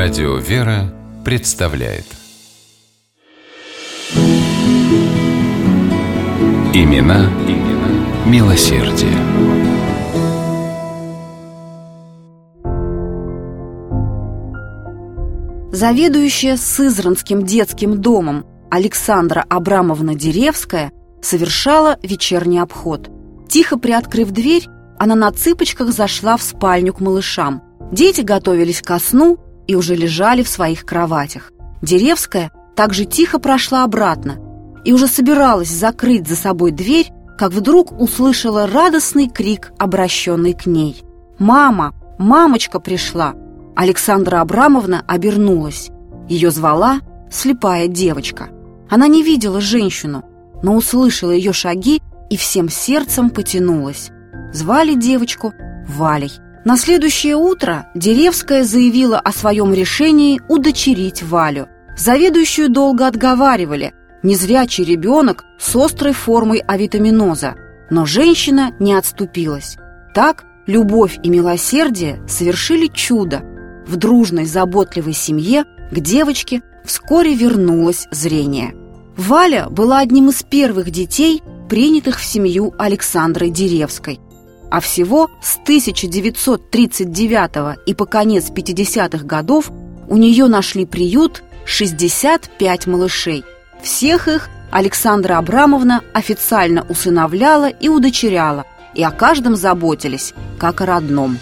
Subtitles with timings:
[0.00, 2.04] Радио «Вера» представляет
[6.72, 9.10] Имена, имена милосердие.
[15.72, 23.10] Заведующая Сызранским детским домом Александра Абрамовна Деревская совершала вечерний обход.
[23.48, 27.64] Тихо приоткрыв дверь, она на цыпочках зашла в спальню к малышам.
[27.90, 31.52] Дети готовились ко сну и уже лежали в своих кроватях.
[31.82, 34.38] Деревская также тихо прошла обратно
[34.84, 41.04] и уже собиралась закрыть за собой дверь, как вдруг услышала радостный крик, обращенный к ней.
[41.38, 41.94] «Мама!
[42.18, 43.34] Мамочка пришла!»
[43.76, 45.90] Александра Абрамовна обернулась.
[46.28, 48.48] Ее звала слепая девочка.
[48.90, 50.24] Она не видела женщину,
[50.62, 54.10] но услышала ее шаги и всем сердцем потянулась.
[54.52, 55.52] Звали девочку
[55.86, 56.32] Валей.
[56.64, 61.68] На следующее утро Деревская заявила о своем решении удочерить Валю.
[61.96, 63.92] Заведующую долго отговаривали.
[64.22, 67.54] Незрячий ребенок с острой формой авитаминоза.
[67.90, 69.76] Но женщина не отступилась.
[70.14, 73.42] Так любовь и милосердие совершили чудо.
[73.86, 78.74] В дружной, заботливой семье к девочке вскоре вернулось зрение.
[79.16, 84.20] Валя была одним из первых детей, принятых в семью Александры Деревской.
[84.70, 89.70] А всего с 1939 и по конец 50-х годов
[90.08, 93.44] у нее нашли приют 65 малышей.
[93.82, 101.38] Всех их Александра Абрамовна официально усыновляла и удочеряла, и о каждом заботились, как о родном.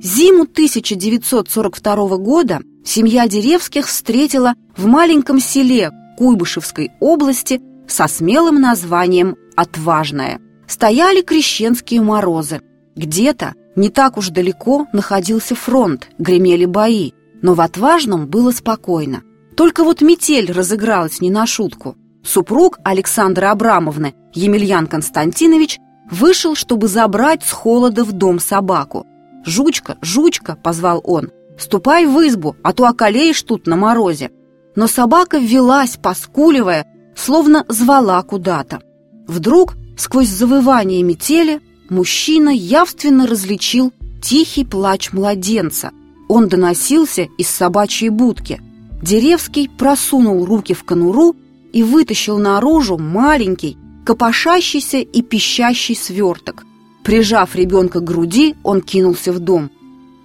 [0.00, 10.40] Зиму 1942 года семья Деревских встретила в маленьком селе Куйбышевской области со смелым названием «Отважное».
[10.66, 12.62] Стояли крещенские морозы.
[12.96, 17.12] Где-то, не так уж далеко, находился фронт, гремели бои,
[17.42, 19.22] но в Отважном было спокойно.
[19.56, 21.96] Только вот метель разыгралась не на шутку.
[22.24, 25.78] Супруг Александры Абрамовны, Емельян Константинович,
[26.10, 29.06] вышел, чтобы забрать с холода в дом собаку–
[29.44, 31.30] «Жучка, жучка!»— позвал он.
[31.58, 34.30] «Ступай в избу, а то околеешь тут на морозе!»
[34.74, 38.80] Но собака ввелась, поскуливая, словно звала куда-то.
[39.26, 41.60] Вдруг, сквозь завывание метели,
[41.90, 43.92] мужчина явственно различил
[44.22, 45.90] тихий плач младенца.
[46.28, 48.62] Он доносился из собачьей будки.
[49.02, 51.36] Деревский просунул руки в конуру
[51.72, 53.76] и вытащил наружу маленький,
[54.06, 56.64] копошащийся и пищащий сверток–
[57.02, 59.70] Прижав ребенка к груди, он кинулся в дом.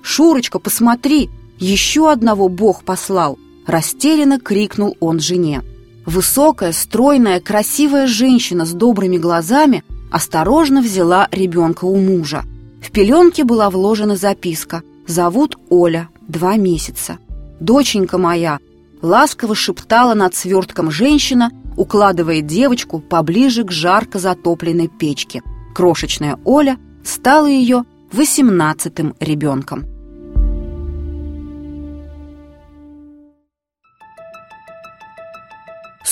[0.07, 1.29] «Шурочка, посмотри!
[1.59, 5.63] Еще одного Бог послал!» Растерянно крикнул он жене.
[6.05, 12.45] Высокая, стройная, красивая женщина с добрыми глазами осторожно взяла ребенка у мужа.
[12.81, 17.17] В пеленке была вложена записка «Зовут Оля, два месяца».
[17.59, 18.59] «Доченька моя!»
[19.01, 25.41] ласково шептала над свертком женщина, укладывая девочку поближе к жарко затопленной печке–
[25.75, 29.96] крошечная Оля стала ее восемнадцатым ребенком.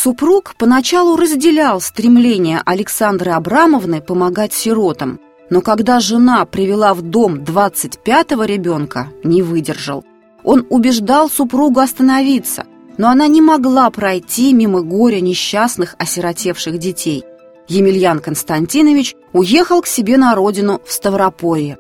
[0.05, 8.43] Супруг поначалу разделял стремление Александры Абрамовны помогать сиротам, но когда жена привела в дом 25-го
[8.43, 10.05] ребенка, не выдержал.
[10.43, 12.65] Он убеждал супругу остановиться,
[12.99, 17.23] но она не могла пройти мимо горя несчастных осиротевших детей–
[17.67, 21.79] Емельян Константинович уехал к себе на родину в Ставрополье,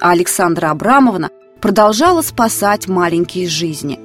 [0.00, 1.30] а Александра Абрамовна
[1.60, 3.98] продолжала спасать маленькие жизни.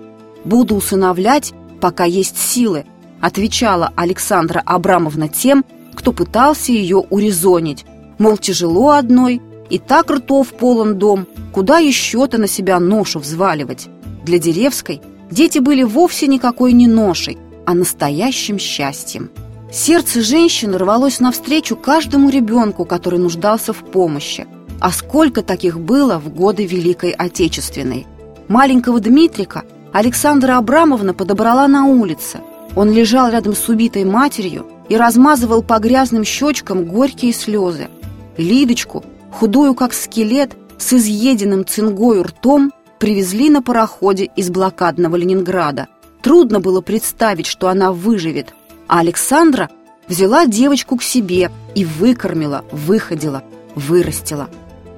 [0.44, 2.86] «Буду усыновлять, пока есть силы»,
[3.22, 5.66] отвечала Александра Абрамовна тем,
[5.96, 7.86] кто пытался ее урезонить.
[8.18, 13.88] Мол, тяжело одной, и так ртов полон дом, куда еще-то на себя ношу взваливать.
[14.26, 19.30] Для Деревской дети были вовсе никакой не ношей, а настоящим счастьем.
[19.72, 24.48] Сердце женщины рвалось навстречу каждому ребенку, который нуждался в помощи.
[24.80, 28.08] А сколько таких было в годы Великой Отечественной?
[28.48, 32.40] Маленького Дмитрика Александра Абрамовна подобрала на улице.
[32.80, 37.90] Он лежал рядом с убитой матерью и размазывал по грязным щечкам горькие слезы.
[38.38, 45.88] Лидочку, худую как скелет, с изъеденным цингою ртом, привезли на пароходе из блокадного Ленинграда.
[46.22, 48.54] Трудно было представить, что она выживет–
[48.90, 49.70] а Александра
[50.08, 53.44] взяла девочку к себе и выкормила, выходила,
[53.76, 54.50] вырастила.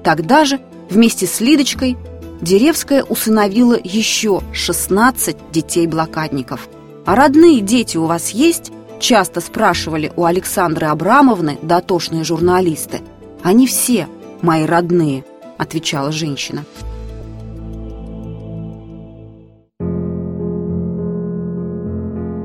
[0.02, 1.98] Тогда же вместе с Лидочкой
[2.40, 6.68] Деревская усыновила еще 16 детей-блокадников.
[7.04, 13.00] «А родные дети у вас есть?» Часто спрашивали у Александры Абрамовны дотошные журналисты.
[13.42, 14.06] Они все
[14.42, 15.24] мои родные,
[15.58, 16.64] отвечала женщина.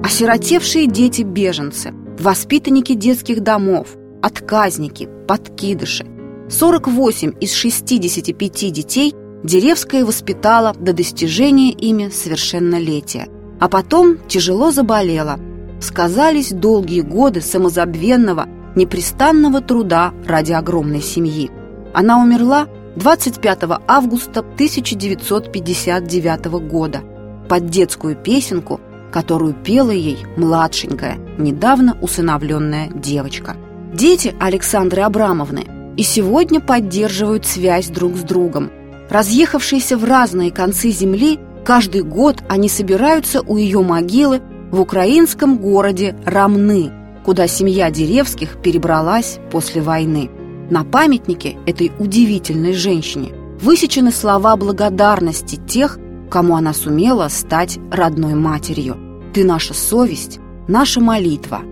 [0.04, 3.90] Осиротевшие дети-беженцы, воспитанники детских домов,
[4.24, 6.08] отказники, подкидыши.
[6.50, 9.14] 48 из 65 детей
[9.44, 13.28] Деревская воспитала до достижения ими совершеннолетия,
[13.60, 15.40] а потом тяжело заболела.
[15.80, 21.52] Сказались долгие годы самозабвенного, непрестанного труда ради огромной семьи.
[21.94, 27.02] Она умерла 25 августа 1959 года
[27.48, 28.82] под детскую песенку,
[29.12, 33.56] которую пела ей младшенькая, недавно усыновленная девочка.
[33.94, 35.66] Дети Александры Абрамовны
[35.96, 38.70] и сегодня поддерживают связь друг с другом.
[39.10, 44.42] Разъехавшиеся в разные концы земли, каждый год они собираются у ее могилы
[44.72, 46.94] в украинском городе Рамны,
[47.26, 50.32] куда семья Деревских перебралась после войны.
[50.70, 56.00] На памятнике этой удивительной женщине высечены слова благодарности тех,
[56.32, 58.96] кому она сумела стать родной матерью.
[59.34, 60.40] Ты наша совесть,
[60.70, 61.64] наша молитва,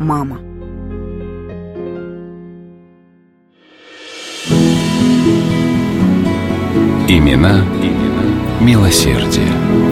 [0.00, 0.38] мама.
[7.06, 7.93] Имена, имена
[8.64, 9.83] милосердие.